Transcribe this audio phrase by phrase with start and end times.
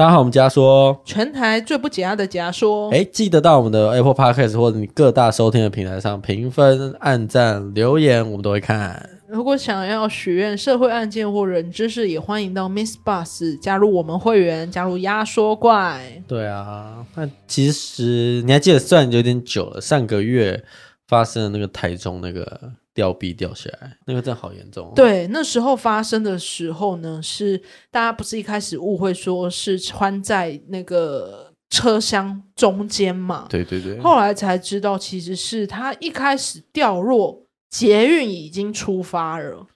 [0.00, 2.90] 大家好，我们家说全台最不解压的假说。
[2.90, 9.10] 哎，记得到我们的 Apple Podcast 或者你各大收听的平台上评分、按赞、留言，我们都会看。
[9.28, 16.00] 如果想要许愿社会案件或人知识，也欢迎到 Miss Bus 加入我们会员，加入压缩怪。
[16.26, 20.64] 对啊，那其实你还记得，虽然有点久了，上个月
[21.08, 22.72] 发生的那个台中那个。
[22.92, 24.92] 吊臂掉下来，那个真的好严重哦。
[24.94, 27.56] 对，那时候发生的时候呢，是
[27.90, 33.46] 大家不是一开始误会说是穿在那个车厢中间嘛？
[33.48, 33.98] 对对对。
[34.00, 39.66] 后来才知道，其实是他一开始掉落，捷运已经出发了。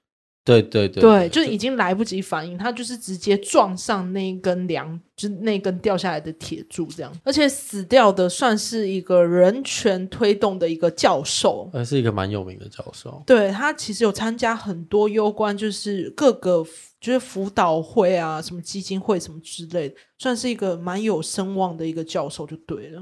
[0.44, 7.10] 对对对，对，就已经来不及反应，他就是直接撞上那一根梁，就那根掉下来的铁柱这样。
[7.24, 13.22] 而且死掉的算是一个人权推动的一个教授，还是一个蛮有名的教授。
[13.26, 16.62] 对，他其实有参加很多攸关就是各个
[17.00, 23.00] 就是辅导会啊、什么基金会什么之类的，算是一个蛮有声望的一个教授就对了。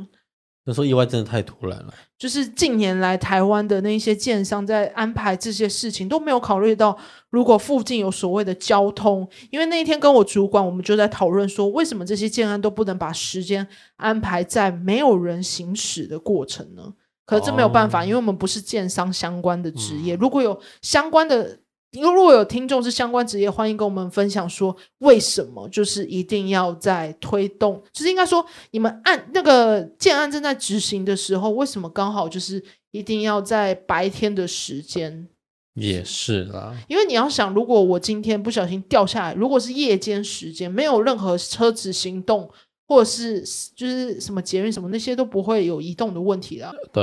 [0.65, 6.97] 那时候意外真的太突然了，就是近年来台湾的那些建商在安排这些事情都没有考虑到，
[7.31, 16.93] 如果附近有所谓的交通，因为那一天跟我主管我们就在讨论说，为什么这些建案都不能把时间安排在没有人行驶的过程呢？
[17.25, 21.59] 可是这没有办法，哦、因为我们不是建商相关的职业，嗯、如果有相关的。
[21.93, 35.29] 因为如果有听众是相关职业，欢迎跟我们分享说，为什么就是一定要在推动，就是应该说你们按那个建案正在执行的时候，为什么刚好就是一定要在白天的时间？
[35.75, 42.51] 也是啦，因为你要想，如果我今天不小心掉下来，如果是夜间时间，没有任何车子行动，
[42.89, 43.43] 或者是
[43.77, 46.73] 就是什么捷运什么那些都不会有移动的问题啦。
[46.91, 47.03] 对，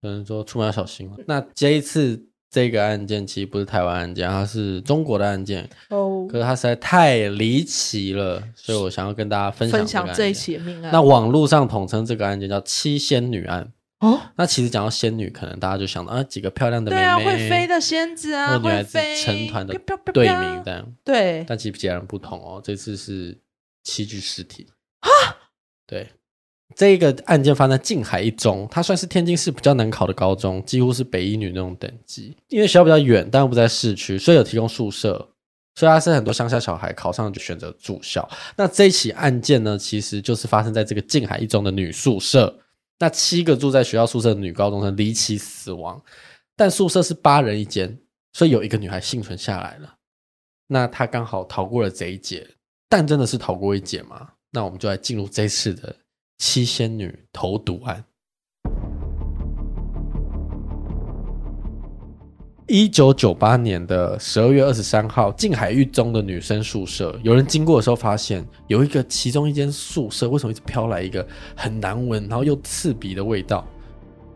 [0.00, 1.10] 可能说出门要小心。
[1.26, 2.26] 那这一次。
[2.54, 5.68] 这个案件其实不是台湾案件，它是中国的案件。
[5.88, 10.92] 哦，可是它实在太离奇了，所以我想要跟大家分享，分享这一起命案。
[10.92, 13.72] 那网络上统称这个案件叫“七仙女案”。
[13.98, 19.76] 哦，那其实讲到仙女，可能大家就想到啊，几个漂亮的妹妹，对啊，会飞的仙子啊，女孩子成团的
[20.12, 20.86] 队名这样。
[21.02, 23.36] 对，但其实截然不同哦，这次是
[23.82, 24.68] 七具尸体
[25.00, 25.10] 啊，
[25.88, 26.06] 对。
[26.74, 32.36] 这一个案件发生在静海一中，它算是天津市比较难考的高中，几乎是北一女那种等级。
[32.48, 35.28] 因为学校比较远，但又不在市区，所以有提供宿舍，
[35.74, 38.28] 所以它是很多乡下小孩考上就选择住校。
[38.56, 42.58] 那这一起案件呢，其实就是发生在这个静海一中的女宿舍。
[42.98, 46.00] 那七个住在学校宿舍的女高中生离奇死亡，
[46.56, 47.98] 但宿舍是八人一间，
[48.32, 49.94] 所以有一个女孩幸存下来了。
[50.66, 52.48] 那她刚好逃过了这一劫，
[52.88, 54.28] 但真的是逃过一劫吗？
[54.50, 55.94] 那我们就来进入这次的。
[56.38, 58.04] 七仙女投毒案。
[62.66, 73.66] 一九九八年的十二月二十三号，静海一中的女生宿舍，有人经过的时候发现，有一个其中一间宿舍为什么一直飘来一个很难闻，然后又刺鼻的味道？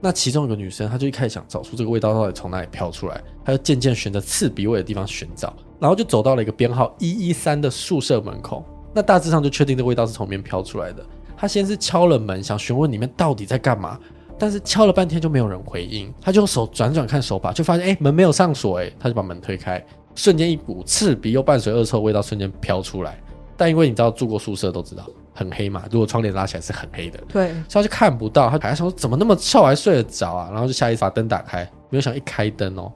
[0.01, 8.63] 那其中有个女生，她就一开始想找出这个味道到底从哪里飘出来，她就渐渐循着刺鼻味的地方寻找，然后就走到了一个编号一一三的宿舍门口。
[8.95, 11.05] 那大致上就确定这味道是从里面飘出来的。
[11.41, 13.97] 他先是敲了门，想询问里面到底在干嘛，
[14.37, 16.13] 但是敲了半天就没有人回应。
[16.21, 19.83] 他就用手转转看手把，就发现哎、欸、门没有上锁，哎，他就把门推开，
[20.17, 23.17] 瞬间一股刺鼻又伴随恶臭味道瞬间飘出来。
[23.57, 28.49] 但因为你知道住过宿舍都知道很黑嘛，如果窗帘拉起来是很黑的，对，所以他就看不到。
[28.51, 30.49] 他还想说怎么那么臭还睡得着啊？
[30.51, 32.93] 然后就下意识把灯打开，没有想一开灯哦，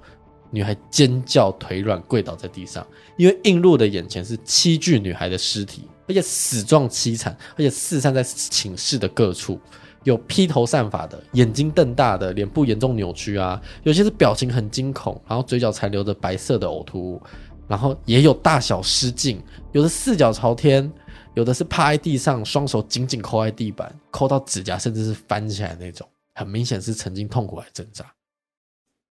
[0.51, 2.87] 女孩尖叫腿软跪倒在地上，
[3.17, 5.89] 因为映入的眼前是七具女孩的尸体。
[6.07, 9.61] 而且死状凄惨，而且四散在寝室的各处，
[10.05, 17.23] 有披头散发的，眼睛瞪大的，脸部严重扭曲啊，有些是表情很惊恐，然后嘴角残留着白色的呕吐物，
[17.69, 19.43] 然后也有大小失禁，
[19.73, 20.93] 有的四脚朝天，
[21.35, 28.05] 有的是趴在地上，双手紧紧抠在地板，抠到指甲甚至是翻起来那种，很明显是曾经痛苦来挣扎。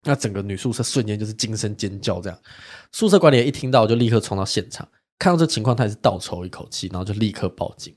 [0.03, 2.39] 那整个女宿舍瞬间就是惊声尖叫，这样，
[2.91, 4.87] 宿舍管理员一听到就立刻冲到现场。
[5.19, 7.93] 看到这情况，他也是倒抽一口气，然后就立刻报警。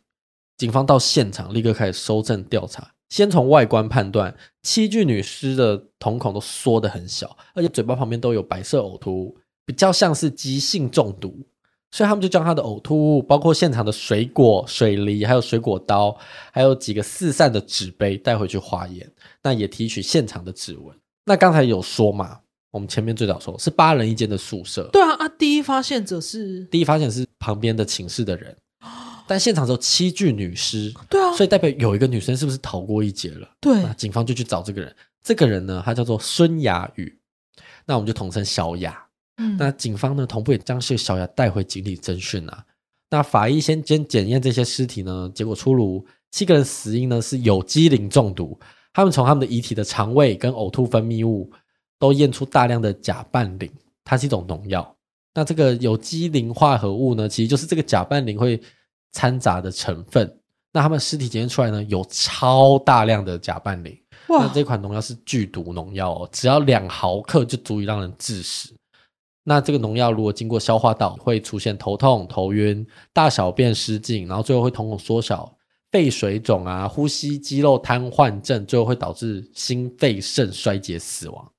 [0.59, 2.93] 警方到现场，立刻开始搜证调查。
[3.09, 11.47] 先从外观判断，七具女尸的瞳孔都缩得很小，而且嘴巴旁边都有白色呕吐物，比较像是急性中毒。
[11.91, 16.17] 所以他们就将他的呕吐物，包括现场的水果、水梨，还有水果刀，
[16.51, 19.13] 还有几个四散的纸杯带回去化验。
[19.43, 20.97] 那也提取现场的指纹。
[21.27, 22.41] 那刚才有说嘛？
[22.73, 25.29] 我们前面最早说是八人一间的宿舍，对啊啊！
[25.29, 28.57] 第一发现者是第一发现是旁边的寝室的人，
[29.29, 33.49] 但现场只有七具女尸，对啊，所以代表有一个女生是不是逃过一劫了？
[33.61, 37.19] 对，警方就去找这个人，这个人呢，他叫做孙雅宇，
[37.85, 39.07] 那我们就统称小雅。
[39.37, 42.65] 嗯，那警方呢，同步也将这个小雅带回警里侦讯啊。
[43.11, 48.59] 那法医先先检验这些尸体呢，结果出炉，七个人死因呢是有机磷中毒。
[48.95, 51.51] 他们从他们的遗体的肠胃跟呕吐分泌物
[52.03, 53.71] 都验出大量的甲拌磷，
[54.03, 54.93] 它是一种农药。
[55.33, 58.61] 那这个有机磷化合物呢，其实就是这个甲拌磷会
[59.13, 60.37] 掺杂的成分。
[60.73, 63.97] 那他们尸体检验出来呢，有超大量的甲拌磷。
[64.31, 64.45] 哇！
[64.45, 68.75] 那这款农药是剧毒农药哦，只要两毫克就足以让人致死。
[69.45, 75.57] 那这个农药如果经过消化道，会出现头痛、头晕、大小便失禁，然后最后会瞳孔缩小、
[75.93, 81.52] 肺水肿啊、呼吸肌肉瘫痪症，最后会导致心肺肾衰竭死亡。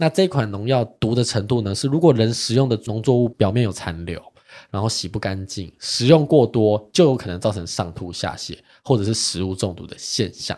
[0.00, 1.74] 那这款农药毒的程度呢？
[1.74, 4.22] 是如果人食用的农作物表面有残留，
[4.70, 10.56] 然后洗不干净，食用过多，就有可能造成上吐下泻，或者是食物中毒的现象。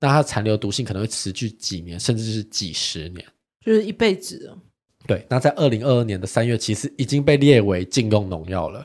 [0.00, 3.24] 那它残留毒性可能会持续几年，甚至是几十年，
[3.64, 4.52] 就是一辈子。
[5.06, 8.84] 对，那在二零二二年的三月，其实已经被列为禁用农药了，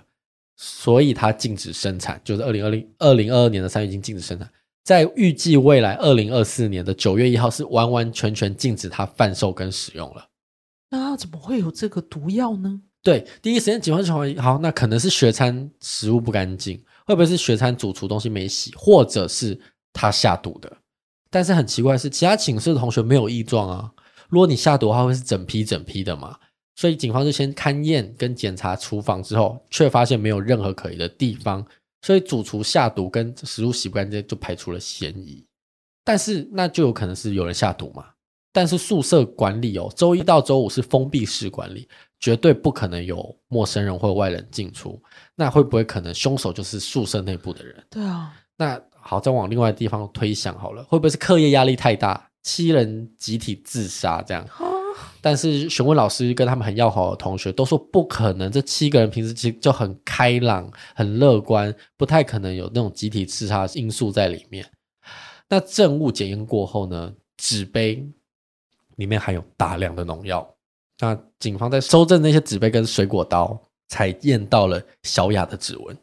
[0.57, 2.22] 所以它禁止生产。
[2.24, 4.48] 就是二零二零二零二二年的三月已经禁止生产，
[4.83, 10.28] 在预计未来二零二四年的九月一号是完完全全禁止它贩售跟使用了。
[10.89, 12.81] 那怎么会有这个毒药呢？
[13.04, 19.60] 对，第一时间警方就怀疑，好，那可能是学餐食物不干净，会不会是学餐主厨东西没洗，或者是
[19.94, 20.72] 他下毒的？
[21.30, 23.92] 但是很奇怪的是，其他寝室的同学没有异状啊。
[24.30, 26.38] 如果你下毒的话，会是整批整批的嘛？
[26.75, 31.66] 所以警方就先勘验跟检查厨房之后，却发现没有任何可疑的地方，
[32.01, 35.45] 所以主厨下毒跟食物洗不干净就排除了嫌疑。
[36.03, 38.06] 但是那就有可能是有人下毒嘛？
[38.51, 41.88] 但是宿舍管理哦，周一到周五是封闭式管理，
[42.19, 45.01] 绝对不可能有陌生人或外人进出。
[45.36, 47.83] 那会不会可能凶手就是宿舍内部的人？
[47.89, 48.33] 对啊。
[48.57, 52.30] 那好，再往另外地方推想好了，会不会是课业压力太大？
[52.44, 54.45] 七人集体自杀这样，
[55.21, 58.51] 但是询问老师跟他们很要好的同学都说不可能。
[58.51, 64.65] 这七个人平时其实就很开朗、很乐观，不太可能有那种集体自杀因素在里面。
[65.47, 68.03] 那证物检验过后呢，纸杯
[68.95, 70.56] 里面含有大量的农药。
[71.00, 73.59] 那警方在搜证那些纸杯跟水果刀，
[73.89, 75.97] 才验到了小雅的指纹，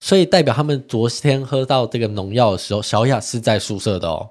[0.00, 4.28] 所以代表他们昨天喝到这个农药的时候，小雅是在宿舍的哦。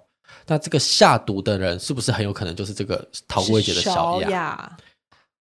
[0.48, 4.78] 那这个下毒的人是不是很有可能就是这个逃过一劫的小雅？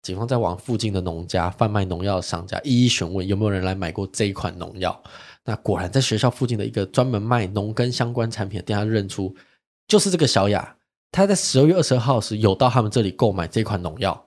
[0.02, 4.98] 警方在往附近的农家贩卖农药的商家一一询问，有没有人来买过这一款农药？
[5.44, 9.34] 那果然在学校附近的一个专门卖农耕相关产品的店他认出，
[9.86, 10.76] 就是这个小雅。
[11.12, 14.26] 他在十二月二十二号时有到他们这里购买这款农药。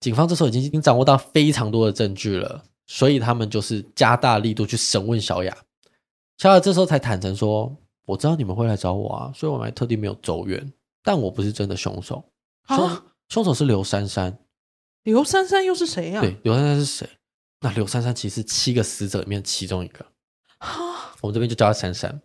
[0.00, 5.56] 警方这时候已经已经掌握到非常多的证据了，所以他们就是加大力度去审问小雅。
[6.36, 7.74] 小雅这时候才坦诚说。
[8.06, 10.72] 我知道你们会来找我啊，所以我还特地没有走远。
[11.02, 12.24] 但我不是真的凶手，
[12.68, 14.38] 凶、啊、凶手是刘珊珊。
[15.02, 16.22] 刘珊珊又是谁呀、啊？
[16.22, 17.08] 对，刘珊珊是谁？
[17.60, 20.04] 那刘珊珊其实是七个死者里面其中一个。
[20.58, 22.20] 啊、我们这边就叫她珊珊。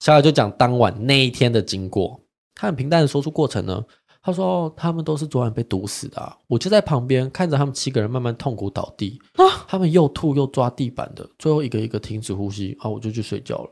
[0.00, 2.20] 小雅就讲当晚那一天的经过，
[2.54, 3.84] 她很平淡的说出过程呢。
[4.22, 13.70] 她说：“哦，他们都是昨晚被毒死的、啊，我就在旁边看着他们七个人慢慢痛苦倒地，啊、他们又吐又抓地板的，最后一个一个停止呼吸，啊，我就去睡觉了。”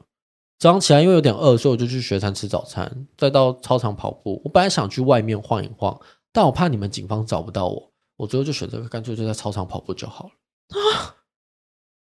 [0.59, 4.43] 早上起来，因为有点饿，所以我就去学餐吃早餐，再到操场跑步。
[4.45, 6.01] 我本来想去外面晃一晃，
[6.33, 10.31] 但我怕你们警方找不到我，我最后就选择干脆就在操场跑步就好了。
[10.81, 11.15] 啊！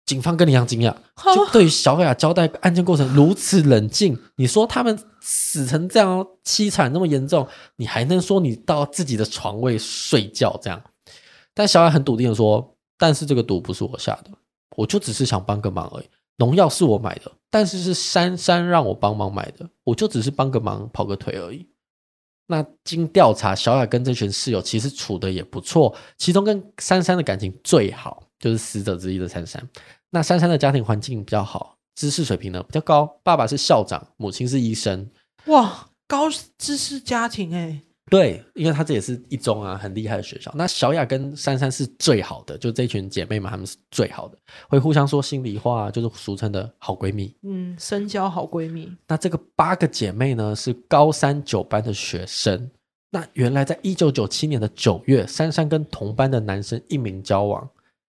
[0.06, 0.92] 警方跟你一样惊讶，
[1.34, 4.18] 就对于小雅交代案件过程如此冷静。
[4.36, 10.82] 你说他们死成这样凄惨，那么严重，你还能说你到自己的床位睡觉这样？
[11.54, 14.30] 但小雅很笃定的说：“但是这个赌不是我下的，
[14.76, 16.06] 我就只是想帮个忙而已。”
[16.40, 21.68] 农药是我买的，但是是珊珊让我帮忙买的，我就只是帮个忙，跑个腿而已。
[22.46, 29.62] 那经调查，小雅跟这群室友其实处得也不错，其中跟珊珊的感情最好，就是死者之一的珊珊。
[30.08, 35.08] 那珊珊的家庭环境比较好，知识水平呢比较高，爸爸是校长，母亲是医生。
[35.44, 37.82] 哇，高知识家庭哎。
[38.10, 40.50] 对，因为他这也是一中啊，很厉害的学校。
[40.54, 44.36] 那小雅跟珊珊是最好的，就这群姐妹嘛，她们是最好的，
[44.68, 47.32] 会互相说心里话，就是俗称的好闺蜜。
[47.44, 48.92] 嗯，深交好闺蜜。
[49.06, 52.68] 那这个八个姐妹呢，是高三九班的学生。
[53.10, 57.68] 那原来在一九九七年的九月，珊珊跟同班的男生一名交往。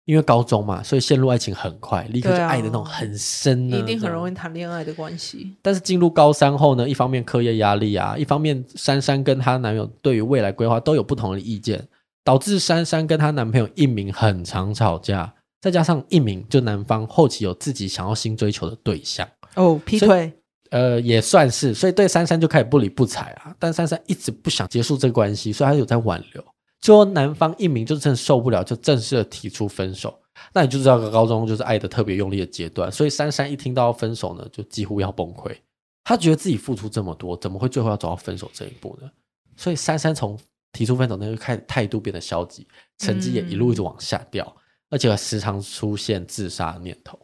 [0.05, 5.55] 因为高中嘛，所以陷入爱情很快，立刻就爱的那种很深，一定很容易谈恋爱的关系。
[5.61, 11.87] 但是进入高三后呢，一方面课业压力啊，一方面珊珊跟她男友对于未来规划都有不同的意见，
[12.23, 15.33] 导致珊珊跟她男朋友一鸣很常吵架。
[15.61, 20.29] 再加上一鸣就男方后期有自己想要新追求的对象哦，劈腿，
[20.71, 23.55] 呃，也算是，所以对珊珊就开始不理不睬啊。
[23.57, 26.43] 但珊珊一直不想结束这个关系，所以她有在挽留。
[26.83, 30.19] 最后，男方一鸣就真的受不了，就正式的提出分手。
[30.51, 32.91] 那你就知道，高中就是爱的特别用力的阶段。
[32.91, 35.55] 所以珊珊一听到要分手呢，就几乎要崩溃。
[36.03, 39.09] 她觉得自己付出这么多，怎么会最后要走到分手这一步呢？
[39.55, 40.37] 所以珊珊从
[40.73, 44.53] 提出分手那就开始态度变得消极，成绩也一路一直往下掉，
[44.89, 47.17] 而且时常出现自杀的念头。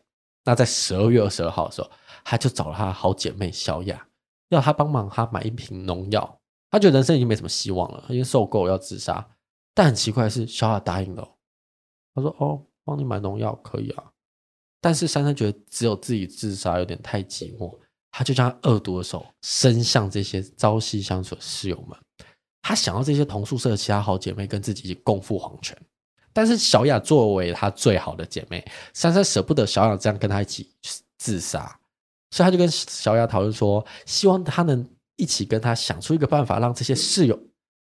[0.46, 1.92] 那在十二月二十二号的时候，
[2.24, 4.08] 她就找了她好姐妹小雅，
[4.48, 6.40] 要她帮忙她买一瓶农药。
[6.72, 9.28] 她觉得人生已经没什么希望了，她已经受够要自杀。
[9.80, 11.26] 但很奇怪的是，小雅答应了。
[12.14, 14.04] 她说：“哦，帮你买农药可以啊。”
[14.82, 17.74] 但是珊珊觉得只有自己自杀有点太寂寞。
[18.12, 21.98] 他就将恶毒的手伸向这些朝夕相处的室友们，
[22.62, 25.78] 他想要这些同宿舍的其他好姐妹跟自己共赴黄泉。
[26.34, 30.70] 但是小雅作为她最好的姐妹，珊珊舍不得小雅这样跟她一起
[31.20, 31.80] 自杀，
[32.32, 37.40] 所以他就跟小雅讨论说，希望她能一起跟她想出一个办法，让这些室友，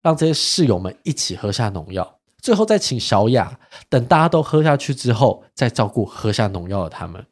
[0.02, 7.26] 让这些室友们一起喝下农药，最后再请小雅等大家都喝下去之后，再照顾喝下农药的他们。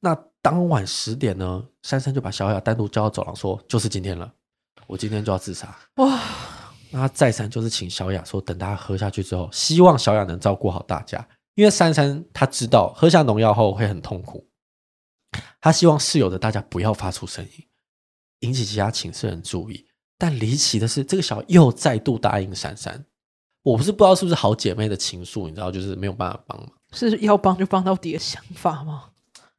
[0.00, 0.18] 那。
[0.40, 4.32] 当晚十点呢，珊珊就把小雅单独叫到走廊，说：“就是今天了，
[4.86, 6.18] 我今天就要自杀。”哇！
[6.90, 14.48] 那他再三就是请小雅说，等大家喝下去之后，希望小雅能照顾好大家，因为珊珊她知道喝下农药后会很痛苦，
[15.60, 17.66] 她希望室友的大家不要发出声音，
[18.38, 19.87] 引起其他寝室人注意。
[20.18, 23.04] 但离奇的是，这个小雅又再度答应珊珊。
[23.62, 29.04] 我不是不知道是不是好姐妹的情愫，你知道，就是没有办法帮忙，是要帮就帮到底的想法吗？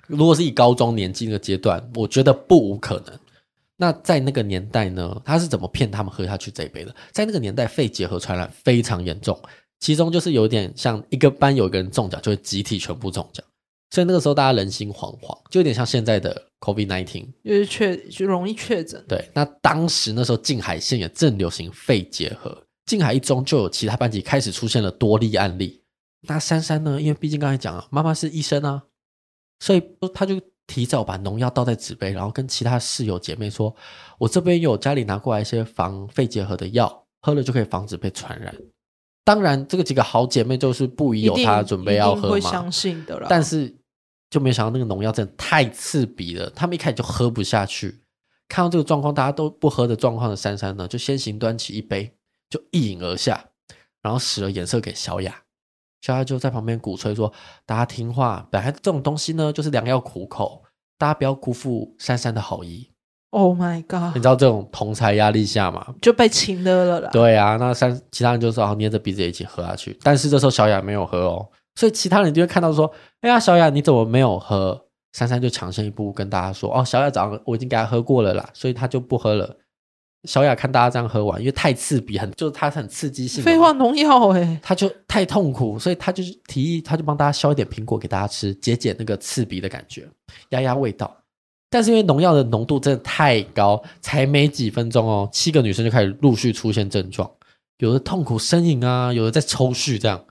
[0.07, 3.19] 如果是以高中年纪那个阶段，我觉得不无可能。
[3.77, 6.93] 那在那个年代呢，他是怎么骗他们喝下去这一杯的？
[7.11, 9.39] 在那个年代，肺结核传染非常严重，
[9.79, 13.45] 其中就是有点像一个班有一个人中奖，就会集体全部中奖。
[13.91, 19.03] 所以那个时候大家人心惶惶，就有点像现在的 COVID-19，就是确就容易确诊。
[19.08, 25.81] 对，那当时那时候静海县也正流行肺结核，静海一中就有其他班级开始出现了多例案例。
[26.27, 27.01] 那珊珊呢？
[27.01, 28.84] 因为毕竟刚才讲了，妈妈是医生啊。
[29.62, 29.81] 所以
[30.13, 33.75] 她就提早把农药倒在纸杯，然后跟其他室友姐妹说
[34.19, 38.55] ：“我这边有家里拿过来一些防肺结核的药，喝了就可以防止被传染。”
[39.25, 42.29] 当然，这个几个好姐妹就是不疑有她，准备要喝嘛。
[42.29, 43.27] 会相信的啦。
[43.29, 43.74] 但是
[44.29, 48.01] 就没想到那个农药真的太刺鼻了，他们一开始就喝不下去。
[48.48, 52.12] 看到这个状况，大家都不喝的状况的珊珊呢，就先行端起一杯，
[52.50, 53.45] 就一饮而下，
[54.01, 55.36] 然后使了眼色给小雅。
[56.01, 57.31] 小雅就在旁边鼓吹说
[57.65, 60.63] ：“大家听话，本来这种东西呢，就是良药苦口，
[60.98, 62.89] 大家不要辜负珊珊的好意。”
[63.31, 64.15] Oh my god！
[64.15, 67.09] 你知道这种同财压力下嘛，就被亲了了啦。
[67.12, 71.48] 对啊，那三其他人就说：“好，捏着鼻子一起喝下去。”但是这时候小雅没有喝哦，
[71.79, 79.55] 所以其他人就会看到说：“哎呀，小雅你怎么没有喝？”珊珊就抢先一步跟大家说：“哦，小雅早上我已经给她喝过了啦，所以她就不喝了。”
[80.27, 83.41] 小雅看大家这样喝完，因为太刺鼻，很就是它很刺激性。
[83.41, 90.05] 废话，农药哎，她就太痛苦，所以她就是提议，她就帮大家削一点苹果给大家吃，解解那个刺鼻的感觉，
[90.50, 91.15] 压压味道。
[91.69, 97.31] 但是因为农药的浓度真的太高，才没几分钟哦，七个女生就开始陆续出现症状，
[97.77, 100.21] 有的痛苦呻吟啊，有的在抽搐，这样。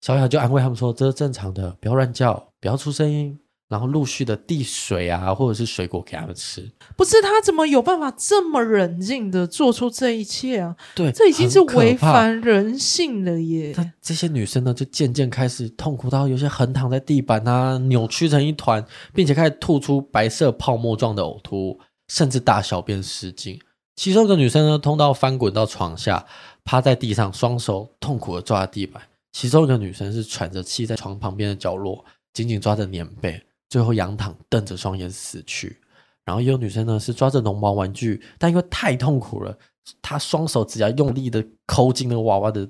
[0.00, 3.38] 小雅就安慰他们说：“这是正常的，不要乱叫，不要出声音。”
[3.68, 6.70] 然后陆续的递水啊，或者是水果给他们吃。
[6.96, 10.76] 不是他怎么有办法这么冷静的做出这一切啊？
[10.94, 13.74] 对，这已经是违反人性了耶。
[14.00, 23.58] 这些女生呢，就渐渐开始痛苦到有些横躺在地板啊，扭曲成一团，并且开始吐出白色泡沫状的呕吐物，甚至大小便失禁。
[23.96, 26.24] 其中一个女生呢，痛到翻滚到床下，
[26.64, 29.02] 趴在地上，双手痛苦的抓着地板。
[29.36, 32.02] 其中一个女生是喘着气，在床旁边的角落，
[32.32, 33.38] 紧紧抓着棉被。
[33.68, 35.78] 最后仰躺，瞪着双眼死去。
[36.24, 39.58] 然后也有女生呢，是抓着绒毛玩具，但因为太痛苦了，
[40.00, 42.66] 她双手只要用力的抠进那个娃娃的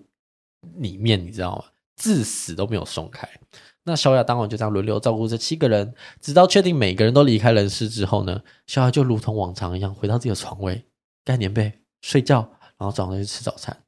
[0.79, 1.67] 里面，你知道吗？
[1.95, 3.29] 至死都没有松开。
[3.85, 10.85] 那小雅当晚就这样轮流照顾这七个人，直到确定每个人都离开人世之后呢，小雅就如同往常一样回到自己的床位，
[11.25, 12.41] 盖棉被睡觉，
[12.77, 13.85] 然后早上去吃早餐。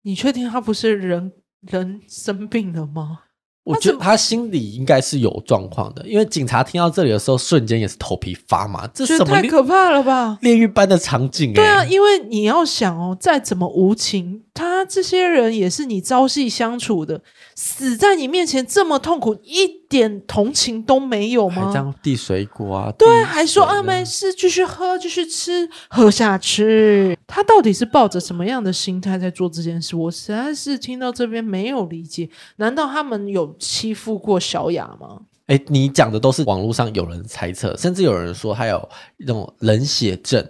[0.00, 1.30] 你确定她不是人
[1.68, 3.20] 人生病了吗？
[3.64, 8.86] 我觉得他心里应该是有状况的，因为警察听到这里的时候，瞬间也是头皮发麻。
[8.94, 10.38] 这什么太可怕了吧？
[10.40, 17.20] 炼狱般的场景，欸，对啊，因为你要想哦，再怎么无情，他这些人也是你朝夕相处的，
[17.56, 21.66] 死在你面前这么痛苦，一点同情都没有吗？
[21.66, 22.92] 还这样递水果啊？
[22.98, 27.18] 对，还说啊没事，继续喝，继续吃，喝下去。
[27.26, 29.96] 他到底是抱着什么样的心态在做这件事？
[29.96, 32.30] 我实在是听到这边没有理解。
[32.56, 33.56] 难道他们有？
[33.58, 35.22] 欺负过小雅吗？
[35.46, 40.46] 哎，你讲的都是网络上有人猜测，甚至有人说他有那种冷血症，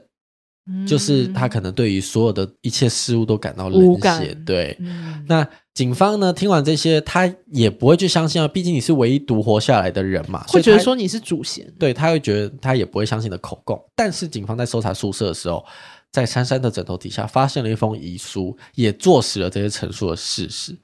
[0.68, 4.34] 嗯、就是他可能对于所有的一切事物都感到冷血。
[4.44, 11.70] 对，嗯、那警方呢，听完这些，他也不会去相信啊，毕竟你是唯一独活下来的人嘛，会觉得说你是主嫌。
[11.78, 13.78] 对，他会觉得他也不会相信的口供。
[13.94, 15.62] 但是警方在搜查宿舍的时候，
[16.10, 20.74] 在珊珊的枕头底下发现了一封遗书，也坐实了这些陈述的事实。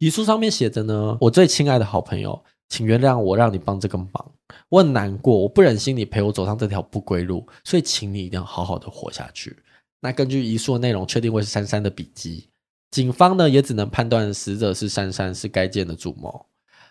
[0.00, 4.32] 遗书上面写着呢：“我最亲爱的好朋友，请原谅我让你帮这个忙，
[4.68, 9.56] 我很难过，我不忍心你陪我走上这条不归路，所以请你一定要好好的活下去。”
[10.04, 12.48] 那根据遗书的内容，确定为是珊珊的笔迹，
[12.92, 16.46] 警方呢也只能判断死者是珊珊，是该件的主谋。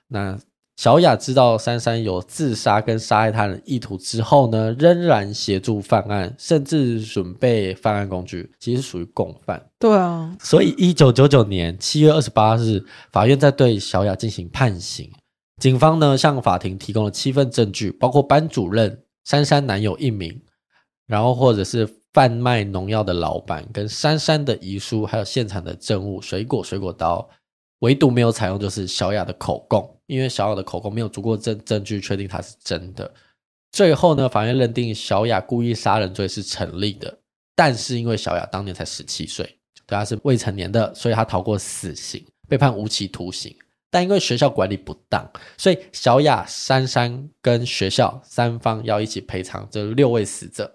[0.09, 0.37] 那
[0.77, 9.63] 小雅知道珊珊有自杀跟杀害他人意图之后呢，仍然协助犯案，甚至准备犯案工具，其实属于共犯。
[9.77, 15.07] 对啊，所以一九九九年七月二十八日，法院在对小雅进行判刑。
[15.61, 20.41] 警方呢向法庭提供了七份证据，包括班主任、珊珊男友一名，
[21.05, 27.27] 然后或者是贩卖农药的老板，跟珊珊的遗书，还有现场的证物——水果、水果刀。
[27.79, 33.11] 唯独没有采用就是小雅的口供，因为小雅的口供没有足够证证据确定她是真的。
[33.71, 37.17] 最后呢，法院认定小雅故意杀人罪是成立的，
[37.55, 39.45] 但是因为小雅当年才十七岁，
[39.87, 43.55] 对，她是未成年的，所以她逃过死刑，被判无期徒刑。
[43.89, 45.27] 但因为学校管理不当，
[45.57, 50.71] 所以小雅、珊珊跟学校三方要一起赔偿这六位死者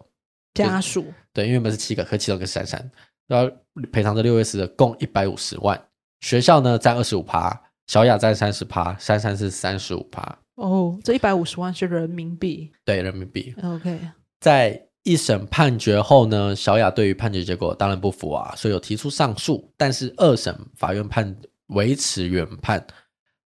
[0.56, 1.12] 家属。
[1.32, 2.90] 对，因为我们是七个，可其中一个珊珊
[3.28, 3.50] 要
[3.92, 5.80] 赔偿这六位死者共一百五十万。
[6.20, 10.38] 学校呢占二十五趴，小雅占三十趴，珊珊是三十五趴。
[10.54, 12.72] 哦，这一百五十万是人民币。
[12.84, 13.54] 对，人民币。
[13.62, 14.00] OK，
[14.40, 19.72] 在一审判决后呢，小雅对于判决结果当然不服啊，所以有提出上诉。
[19.76, 21.36] 但是二审法院判
[21.68, 22.84] 维持原判。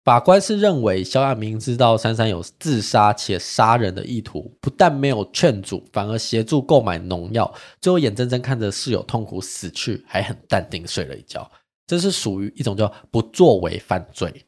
[0.04, 11.50] 法官是认为小雅明知道珊珊有自杀且杀人的意图，不但没有劝阻，反而协助购买农药，最后眼睁睁看着室友痛苦死去，还很淡定睡了一觉。
[11.86, 14.46] 这是属于一种叫不作为犯罪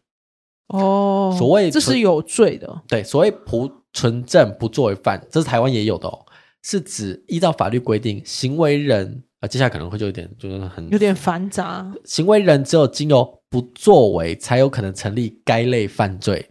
[0.70, 2.82] 哦，所谓这是有罪的。
[2.88, 6.26] 对，所谓不纯正不作为犯，这是台湾也有的哦，
[6.64, 11.94] 是指依照法律规定，行为人啊，接下来可能会就有点就是很有点繁杂。
[12.06, 16.50] 行为人只有经由不作为，才有可能成立该类犯罪。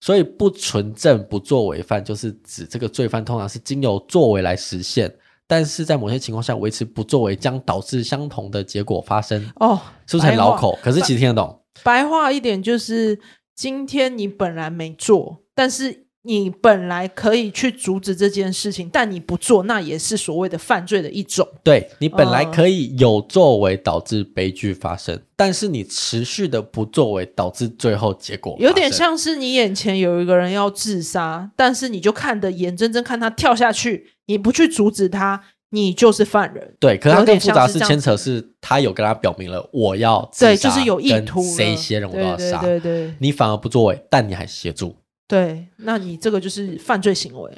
[0.00, 5.14] 所以不纯正不作为犯，就是指这个罪犯通常是经由作为来实现。
[5.46, 9.46] 但是在某些情况下，维持不作为将导致相同的结果发生。
[9.56, 10.78] 哦，是不是很绕口？
[10.82, 11.60] 可是其实听得懂。
[11.84, 13.20] 白话一点就是，
[13.54, 21.48] 今天你本来没做，但是你本来可以去阻止这件事情，但你不做，那也是所谓的犯罪的一种。
[21.64, 28.54] 对，你本来可以有作为导致悲剧发生，呃、但是你持续的不作为导致最后结果。
[28.60, 34.10] 有点像是你眼前有一个人要自杀，但是你就看的眼睁睁看他跳下去。
[34.26, 36.74] 你不去阻止他，你就是犯人。
[36.78, 42.60] 对，可是他更复杂是牵扯是，他有跟他表明了我要自杀，对，就是有意图，谁些人我都要杀。
[42.60, 44.94] 对对，对对，你反而不作为，但你还协助。
[45.28, 47.52] 对，那你这个就是犯罪行为。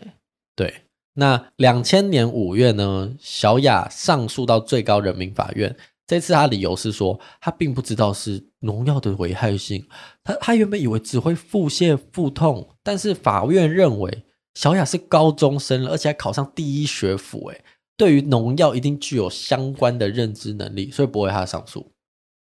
[0.55, 0.83] 对，
[1.15, 5.75] 那两千年五月呢，小雅上诉到最高人民法院，
[6.07, 9.87] 这次他理由是说，他并不知道是农药的危害性，
[10.25, 14.25] 他他原本以为只会腹泻腹痛，但是法院认为。
[14.57, 17.65] 小雅是高中生了，而且还考上第一学府，哎，
[17.97, 21.87] 对于农药一定具有相关的认知能力，所以不会他上诉。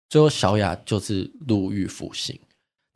[0.08, 2.40] 最后小雅就是入狱服刑，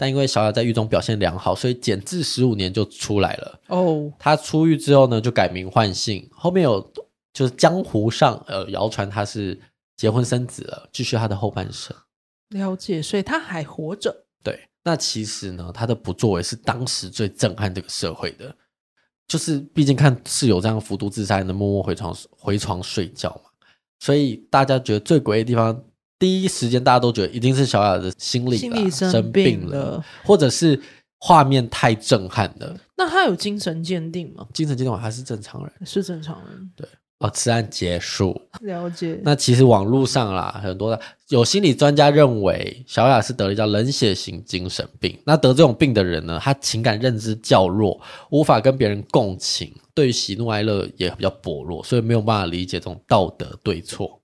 [0.03, 3.61] 但因为小雅在狱中表现良好，所以减至十五年就出来了。
[3.69, 6.93] 哦，他出狱之后呢，就改名换姓，后面有
[7.33, 9.57] 就是江湖上呃谣传他是
[9.97, 11.97] 结婚生子了，继续他的后半生。
[12.49, 14.25] 了解，所以他还活着。
[14.43, 18.53] 对，那其实呢，他的不作为是当时最震撼这个社会的。
[19.29, 23.51] 就是，毕竟看室友这样服毒自杀，能默默回床回床睡觉嘛，
[24.01, 25.85] 所以大家觉得最诡异的地方，
[26.23, 30.81] 第一时间大家都觉得一定是小雅的心理，心理生病了，或者是
[31.19, 32.77] 画面太震撼了。
[32.97, 34.47] 那他有精神鉴定吗？
[34.55, 36.87] 精神鉴定完还是正常人，是正常人，对。
[37.19, 38.41] 哦，此案结束。
[38.61, 39.21] 了解。
[39.25, 45.19] 那其实网络上啦，很多的有心理专家认为，小雅是得了一叫冷血型精神病。
[45.27, 54.22] 那得这种病的人呢，他情感认知较弱，无法跟别人共情，对于喜怒哀乐也比较薄弱，所以没有办法理解这种道德对错。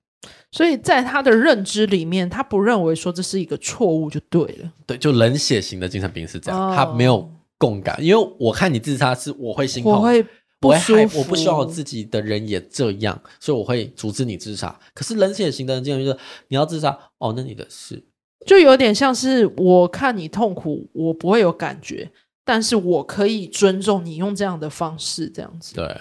[0.50, 4.72] 所以在他的认知里面，他不认为说这是一个错误就对了。
[4.86, 9.92] 对，就冷血型的精神病是这样，哦、他没有共感，因为我看你自杀是我会心痛。
[9.92, 10.24] 我会。
[10.60, 14.76] 不舒服，我不希望我自己的人也这样，所以我会阻止你自杀。
[14.92, 18.02] 可是冷血型的人经常就是你要自杀，哦，那你的事
[18.44, 22.10] 就有点像是我看你痛苦，我不会有感觉，
[22.44, 25.76] 但是我可以尊重你用这样的方式，这样子。
[25.76, 25.96] 对，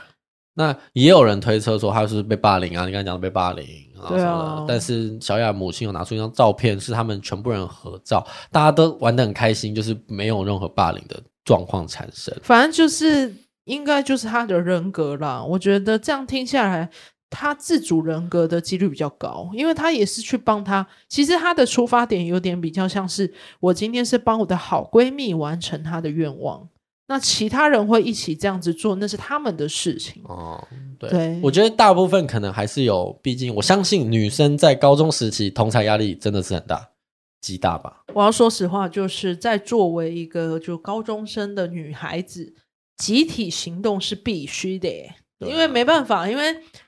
[0.60, 3.64] 那也有人推测说他是被霸凌啊，你刚才讲的被霸凌
[3.96, 12.36] 啊什么但是小雅母亲有拿出一张照片，是他们全部人合照，大家都玩的很开心，就是没有任何霸凌的状况产生。
[12.42, 13.32] 反正就是
[13.66, 15.44] 应该就是他的人格啦。
[15.44, 16.90] 我觉得这样听下来，
[17.30, 20.88] 他自主人格的几率比较高，因为他也是去帮他。
[21.08, 26.68] 其实他的出发点有点比较像是我今天是帮我的好闺蜜完成她的愿望。
[27.08, 30.22] 那其他人会一起这样子做，那是他们的事情。
[30.26, 30.62] 哦，
[31.00, 36.90] 对，对，我觉得大部分可能还是有，毕竟我相信女生在高中时期同才压力真的是很大，
[37.40, 38.04] 极大吧。
[38.14, 42.54] 我要说实话，就是在作为一个就高中生的女孩子，
[42.98, 45.16] 集体行动是必须的耶。
[45.40, 46.44] 因为没办法，因为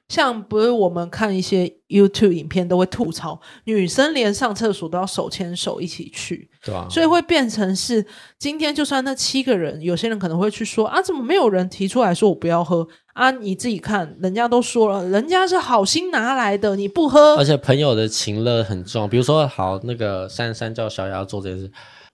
[0.07, 8.05] 像不是我们看一些 YouTube 影片都会吐槽，女生连上厕所都要手牵手一起去，对啊，所以会变成是
[8.37, 13.31] 今天就算那七个人，有些人可能会去说啊，怎么没有人提出来说我不要喝啊？
[13.31, 21.71] 你自己看，人家都说了，人家是好心拿来的，你不喝，而且朋友的情乐很重，比如说好那个珊珊叫小雅做这件事，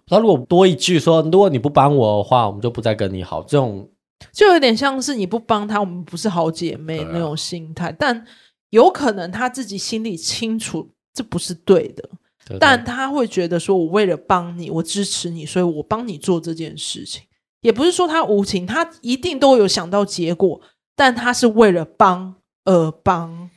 [0.07, 3.89] 他如果多一句说，如果你不帮我的话，我们就不再跟你好，这种。
[4.31, 8.25] 就有点像是你不帮他，我们不是好姐妹那种心态，啊、但
[8.69, 12.09] 有可能他自己心里清楚这不是对的，
[12.45, 17.23] 对对，但他会觉得说，我为了帮你，我支持你，所以我帮你做这件事情，
[17.61, 20.61] 也不是说他无情，他一定都有想到结果，
[20.95, 23.49] 但他是为了帮而帮，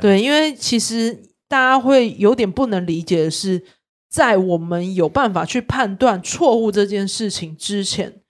[0.00, 3.62] 对，因为其实大家会有点不能理解的是，
[4.10, 8.20] 在我们有办法去判断错误这件事情之前。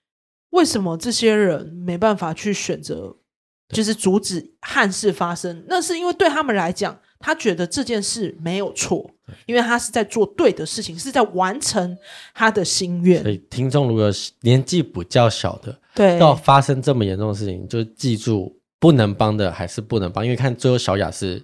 [0.51, 3.17] 为什么这些人没办法去选择，
[3.73, 5.65] 就是阻止憾事发生？
[5.67, 9.09] 那是因为对他们来讲，他觉得这件事没有错，
[9.47, 11.97] 因为他是在做对的事情，是在完成
[12.35, 13.23] 他的心愿。
[13.23, 14.11] 所以，听众如果
[14.41, 21.43] 年纪比较小的，对，要发生这么严重的事情，就记住不能帮的还是不能帮，因为看最后小雅是。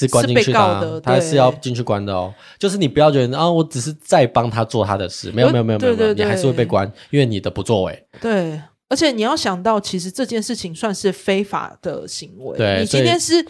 [0.00, 2.32] 是关进去的，啊，的他是要进去关的哦。
[2.56, 8.06] 就是你不要觉得啊，我只是在帮他做他的事，没有没有没有没有，没有，你还是会被关，因为你的不作为。
[8.20, 12.56] 对，而且你要想到，其实这件事情算是非法的行为。
[12.56, 13.44] 对，你今天是。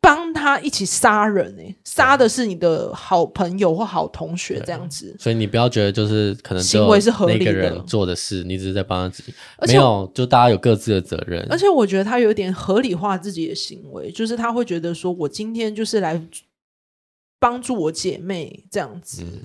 [0.00, 9.34] 帮他一起杀人哎、欸，杀的是你的好朋友或好同学这样子，所以你不要觉得就是可能行为是合理的，那个人做的事，你只是在帮他自己，
[9.66, 11.44] 没有，就大家有各自的责任。
[11.50, 16.20] 而且我觉得他有点合理化自己的行为，就是他会觉得说，我今天就是来
[17.40, 19.40] 帮助我姐妹这样子，嗯、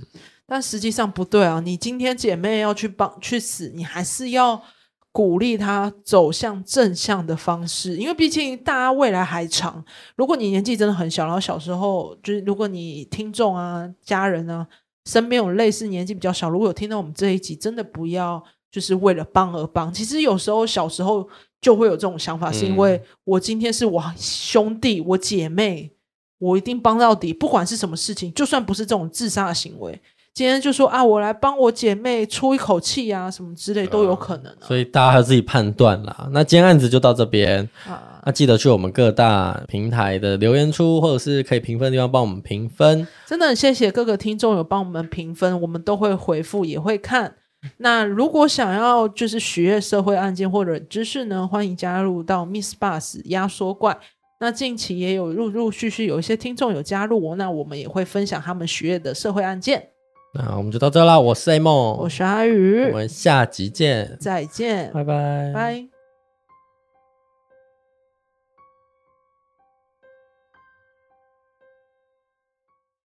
[0.45, 4.63] 但实际上不对啊，你今天姐妹要去帮去死，你还是要。
[5.11, 9.83] 鼓励他走向正向的方式，因为毕竟大家未来还长。
[10.15, 14.67] 如果你年纪真的很小，然后小时候就是，如果你听众啊、家人啊
[15.05, 19.91] 身边有类似年纪比较小，如果有听到我们这一集，真的不要就是为了帮而帮。
[19.91, 21.27] 其实有时候小时候
[21.59, 25.91] 就会有这种想法，是因为我今天是我兄弟、我姐妹，
[26.37, 29.99] 我一定帮到底，不管是什么事情，就算不是这种自杀的行为。
[30.37, 34.61] 今天就说啊，我来帮我姐妹出一口气啊，什么之类都有可能、啊。
[34.61, 36.29] 所以大家要自己判断啦。
[36.31, 43.07] 那今天案子就到这边啊，那记得去我们各大平台的留言处，或者是可以评分的地方帮我们评分。
[43.25, 47.33] 真的很谢谢各个听众有帮我们评分，我们都会回复也会看。
[47.77, 53.97] 那如果想要就是许愿社会案件或者知识呢，欢迎加入到 Miss Bus 压缩怪。
[54.39, 59.89] 那近期也有陆陆续续有一些听众有加入我，那我们也会分享他们许愿的社会案件。
[60.33, 65.96] 那我们就到这啦，我是 A 梦，我是阿宇，我们下集见，再见，拜拜，拜。